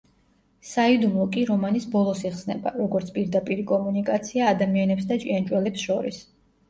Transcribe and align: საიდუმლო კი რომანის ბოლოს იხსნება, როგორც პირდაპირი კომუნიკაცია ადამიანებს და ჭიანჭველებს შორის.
საიდუმლო 0.67 1.25
კი 1.35 1.43
რომანის 1.49 1.85
ბოლოს 1.95 2.23
იხსნება, 2.29 2.73
როგორც 2.79 3.11
პირდაპირი 3.19 3.67
კომუნიკაცია 3.73 4.49
ადამიანებს 4.55 5.07
და 5.13 5.19
ჭიანჭველებს 5.27 5.87
შორის. 5.91 6.19